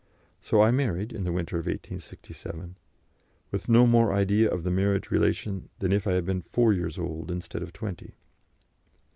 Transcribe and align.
So 0.41 0.61
I 0.61 0.71
married 0.71 1.13
in 1.13 1.25
the 1.25 1.31
winter 1.31 1.57
of 1.59 1.67
1867 1.67 2.75
with 3.51 3.69
no 3.69 3.85
more 3.85 4.11
idea 4.13 4.49
of 4.49 4.63
the 4.63 4.71
marriage 4.71 5.11
relation 5.11 5.69
than 5.77 5.91
if 5.91 6.07
I 6.07 6.13
had 6.13 6.25
been 6.25 6.41
four 6.41 6.73
years 6.73 6.97
old 6.97 7.29
instead 7.29 7.61
of 7.61 7.71
twenty. 7.71 8.15